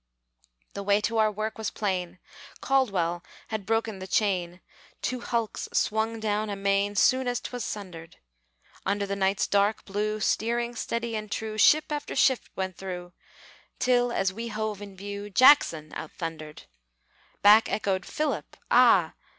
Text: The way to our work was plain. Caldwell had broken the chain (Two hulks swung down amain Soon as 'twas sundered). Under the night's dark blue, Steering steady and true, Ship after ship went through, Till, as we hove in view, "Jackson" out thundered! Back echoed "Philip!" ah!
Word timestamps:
The 0.73 0.81
way 0.81 0.99
to 1.01 1.19
our 1.19 1.31
work 1.31 1.59
was 1.59 1.69
plain. 1.69 2.17
Caldwell 2.59 3.21
had 3.49 3.67
broken 3.67 3.99
the 3.99 4.07
chain 4.07 4.59
(Two 5.03 5.19
hulks 5.21 5.69
swung 5.73 6.19
down 6.19 6.49
amain 6.49 6.95
Soon 6.95 7.27
as 7.27 7.39
'twas 7.39 7.63
sundered). 7.63 8.17
Under 8.83 9.05
the 9.05 9.15
night's 9.15 9.45
dark 9.45 9.85
blue, 9.85 10.19
Steering 10.19 10.75
steady 10.75 11.15
and 11.15 11.31
true, 11.31 11.55
Ship 11.59 11.85
after 11.91 12.15
ship 12.15 12.39
went 12.55 12.77
through, 12.77 13.13
Till, 13.77 14.11
as 14.11 14.33
we 14.33 14.47
hove 14.47 14.81
in 14.81 14.97
view, 14.97 15.29
"Jackson" 15.29 15.93
out 15.93 16.13
thundered! 16.13 16.63
Back 17.43 17.71
echoed 17.71 18.03
"Philip!" 18.03 18.57
ah! 18.71 19.13